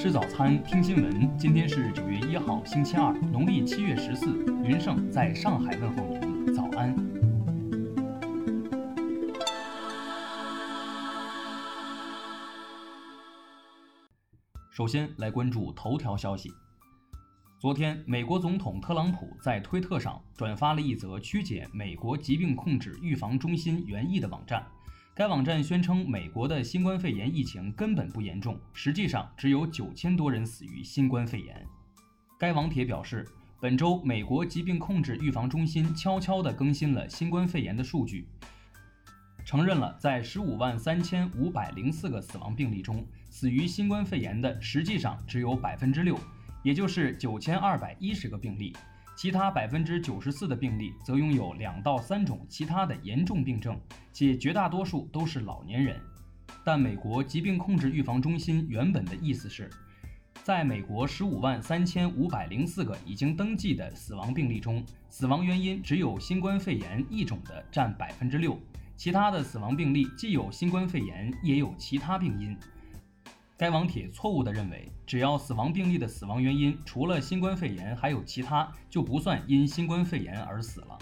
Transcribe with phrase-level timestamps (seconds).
[0.00, 1.36] 吃早餐，听新闻。
[1.36, 4.42] 今天是九月一号，星期二，农历七月十四。
[4.64, 6.96] 云盛在上海问候您，早安。
[14.70, 16.50] 首先来关注头条消息。
[17.58, 24.66] 昨天，美国总统特朗普在推特上转发了一则曲解美国疾病控制预防中心原意的网站。
[25.20, 31.62] 该网站宣称，美国的新冠肺炎疫情根本不严重，实际上只有九千多人死于新冠肺炎。
[32.38, 33.28] 该网帖表示，
[33.60, 38.26] 本周美国疾病控制预防中心悄悄地更新了新冠肺炎的数据，
[39.44, 46.18] 承认了在十五万三千五百零四个死亡病例中，死于新冠肺炎的实际上只有百分之六。
[46.62, 48.74] 也就是九千二百一十个病例，
[49.20, 53.78] 其他百分之九十四的病例则拥有两到三种其他的严重病症，
[54.14, 56.00] 且绝大多数都是老年人。
[56.64, 59.68] 但美国疾病控制预防中心原本的意思是，
[60.42, 68.58] 在美国十五万三千五百零四个已经登记的死亡病例中，死亡原因只有新冠肺炎一种的占百分之六，
[68.96, 72.56] 其他的死亡病例既有新冠肺炎，也有其他病因。
[73.60, 80.98] 该网帖错误地认为，只要死亡病例的死亡原因除了新冠肺炎还有其他，就不算因新冠肺炎而死了。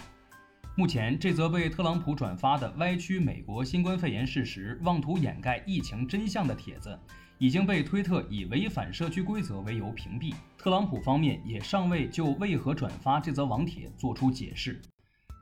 [0.75, 6.99] 目前，这则被特朗普转发的歪曲美国新冠肺炎事实、妄图掩盖疫情真相的帖子，
[7.37, 10.35] 已经被推特以违反社区规则为由屏蔽。
[10.57, 14.81] 特朗普方面也尚未就为何转发这则网帖作出解释。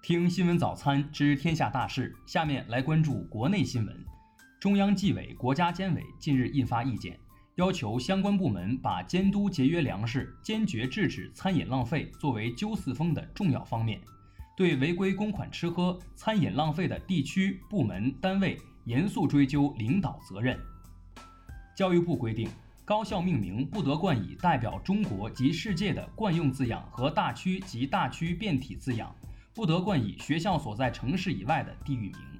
[0.03, 4.05] 听新闻早餐知天下大事，下面来关注国内新闻。
[4.59, 7.19] 中央纪委国家监委近日印发意见，
[7.55, 14.01] 要求相关部门把监督节约粮食、坚决制止餐饮浪费作为“纠四风”的重要方面，
[14.55, 20.59] 对违规公款吃喝、餐饮浪费的地区、部门、单位严肃追究领导责任。
[21.75, 22.49] 教育部规定，
[22.83, 29.15] 高校命名不得冠以代表中国及世界的惯用字样和大区及大区变体字样，
[29.53, 32.36] 不得冠以学校所在城市以外的地域名。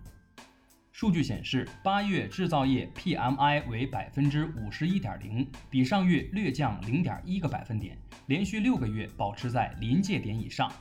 [0.97, 10.71] 数据显示，八月制造业 PMI 为百分之五十一点零，比上月略降零点一个百分点，连续六个月保持在临界点以上。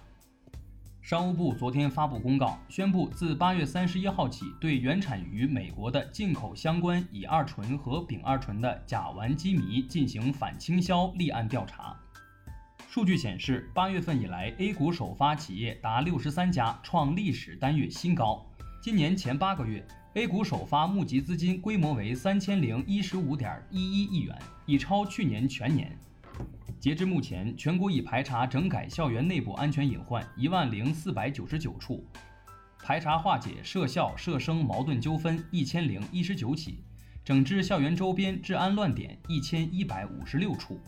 [1.03, 11.95] 商务部昨天发布公告，宣布自八月三十一号起，对原产于美国的进口相关乙二醇和丙二醇的甲烷基醚进行反倾销立案调查。
[12.89, 18.43] 数据显示，八月份以来，A 股首发企业达六十三家，创历史单月新高。
[18.81, 19.87] 今年前八个月。
[20.17, 24.35] A 股首发募集资金规模为三千零一十五点一一亿元，
[24.65, 25.95] 已超去年全年。
[26.81, 32.03] 截至目前，全国已排查整改校园内部安全隐患一万零四百九十九处，
[32.83, 36.83] 排查化解涉校涉生矛盾纠纷一千零一十九起，
[37.23, 40.81] 整治校园周边治安乱点一千一百五十六处。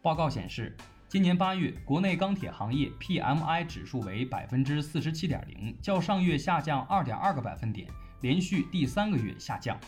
[0.00, 0.74] 报告显示，
[1.06, 7.86] 今年八月国内钢铁行业 PMI 指数为百分之四十七点零，较上月下降二点二个百分点。
[8.20, 9.78] 连续第三个月下降。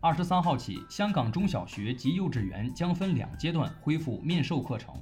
[0.00, 4.94] 二十三号起，香港中小学及幼稚园将分两阶段恢复面授课程。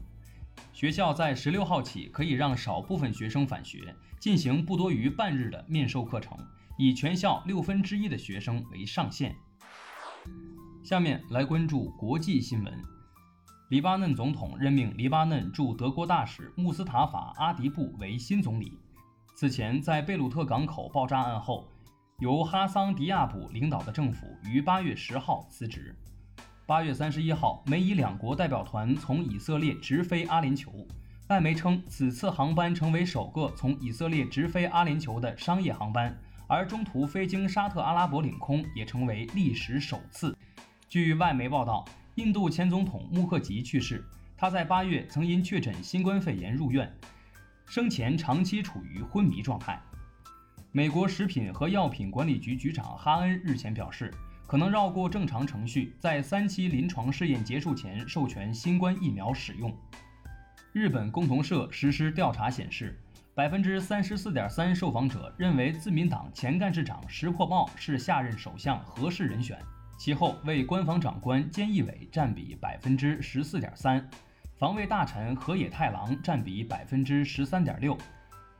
[0.73, 6.37] 学校在十六号起可以让少部分学生返学，进行不多于半日的面授课程，
[6.77, 9.37] 以全校六分之一的学生为上限。
[10.83, 12.83] 下面来关注国际新闻。
[13.69, 18.73] 黎巴嫩总统任命黎巴嫩驻德国大使穆斯塔法·阿迪布为新总理。
[19.37, 21.69] 此前，在贝鲁特港口爆炸案后。
[22.19, 25.95] 由哈桑迪亚卜领导的政府于八月十号辞职。
[26.67, 30.85] 八月三十一号，美以两国代表团从以色列直飞阿联酋。
[31.29, 36.13] 外媒称，此次航班成为首个从以色列直飞阿联酋的商业航班，
[36.49, 40.37] 而中途飞经沙特阿拉伯领空也成为历史首次。
[40.89, 41.85] 据外媒报道，
[42.17, 44.05] 印度前总统穆赫吉去世，
[44.37, 46.93] 他在八月曾因确诊新冠肺炎入院，
[47.65, 49.81] 生前长期处于昏迷状态。
[50.71, 54.13] 美国食品和药品管理局局长哈恩日前表示，
[54.47, 59.75] 可能绕过正常程序，在三期临床试验结束前授权新冠疫苗使用。
[60.75, 63.01] 日本共同社实施调查显示，
[63.35, 69.59] 百分之三十四点三受访者认为自民党前干事长石破茂是下任首相合适人选，
[69.99, 74.07] 其后为官房长官菅义伟占比百分之十四点三，
[74.59, 77.97] 防卫大臣河野太郎占比百分之十三点六。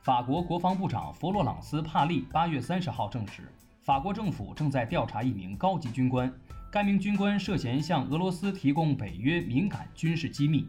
[0.09, 3.43] 法国国防部长弗洛朗斯·帕利八月三十号证实，
[3.83, 6.33] 法国政府正在调查一名高级军官，
[6.71, 10.67] 该名军官涉嫌向俄罗斯提供北约敏感军事机密。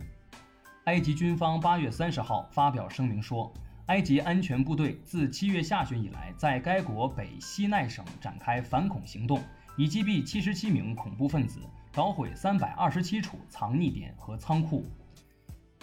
[0.84, 3.50] 埃及军方八月三十号发表声明说，
[3.86, 9.42] 埃及安全部队自七月下旬以来，在该国北西奈省展开反恐行动，
[9.74, 11.60] 已击毙七十七名恐怖分子，
[11.94, 14.84] 捣毁三百二十七处藏匿点和仓库。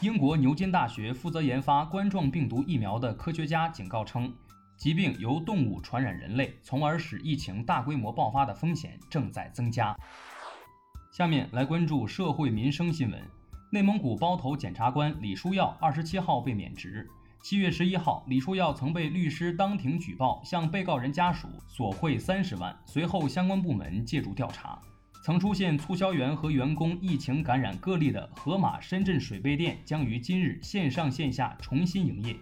[0.02, 4.32] 英国牛津大学负责研发冠状病毒疫苗的科学家警告称，
[4.76, 9.98] 疾病由动物传染人类，从而使疫情大规模爆发的风险正在增加。
[11.12, 13.20] 下面来关注社会民生新闻。
[13.72, 17.10] 内蒙古包头检察官李书耀二十七号被免职。
[17.42, 22.78] 七月十一号，李书耀曾被律师当庭举报，向被告人家属索贿三十万。
[22.86, 24.80] 随后，相关部门介入调查。
[25.28, 32.34] 曾出现促销员和员工疫情感染个例的盒马深圳水贝店将于今日线上线下重新营业。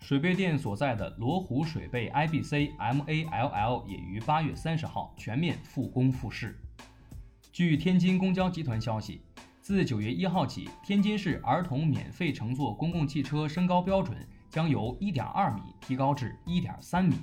[0.00, 6.58] 水贝店所在的罗湖水贝 IBC MALL 也于八月三十号全面复工复市。
[7.52, 9.20] 据天津公交集团消息。
[9.60, 14.16] 自九月一号起，天津市儿童免费乘坐公共汽车身高标准
[14.48, 17.16] 将由一点二米提高至一点三米。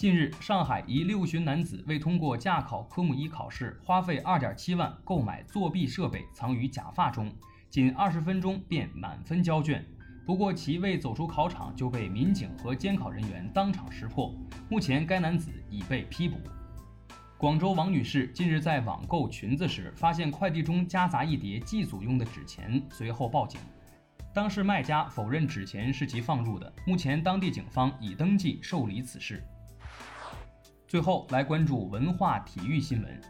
[0.00, 7.30] 近日，上海一六旬男子为通过驾考科目一考试，花费二点七万购买作弊设备，藏于假发中，
[7.68, 9.84] 仅二十分钟便满分交卷。
[10.24, 14.34] 不过，其未走出考场就被民警和监考人员当场识破。
[14.70, 16.38] 目前，该男子已被批捕。
[17.36, 23.60] 广州王女士近日在网购裙子时，发现快递中夹杂一叠祭祖用的纸钱，随后报警。
[24.32, 26.72] 当事卖家否认纸钱是其放入的。
[26.86, 29.44] 目前，当地警方已登记受理此事。
[30.90, 33.20] 最后来关注文化体育新闻。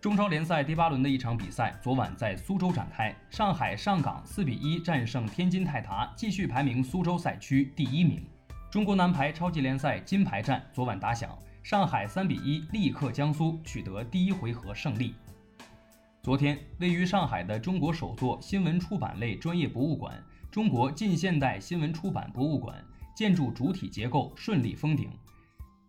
[0.00, 8.26] 中超联赛第八轮的一场比赛昨晚在苏州展开，上海上港四比一战胜天津泰达，继续排名苏州赛区第一名。
[8.68, 11.30] 中国男排超级联赛金牌战昨晚打响。
[11.62, 15.14] 上海三比一力克江苏，取得第一回合胜利。
[16.20, 20.20] 昨天，位于上海的中国首座新闻出版类专业博物馆——
[20.50, 22.84] 中国近现代新闻出版博物馆，
[23.14, 25.08] 建筑主体结构顺利封顶，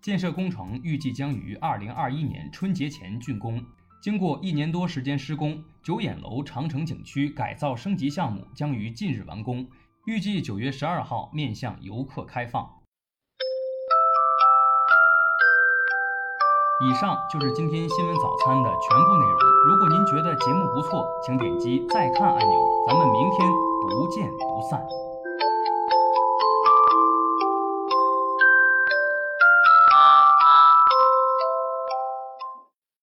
[0.06, 3.60] 建设工程预计将于二零二一年春节前竣工。
[4.00, 9.66] 经过一年多时间施工，九眼楼长城景区改造升级项目将于近日完工，
[10.06, 12.70] 预计九月十二号面向游客开放。
[16.88, 19.40] 以上就是今天新闻早餐的全部内容。
[19.68, 22.60] 如果您觉得节目不错，请点击再看按钮。
[22.86, 23.50] 咱们明天
[23.90, 25.05] 不见不散。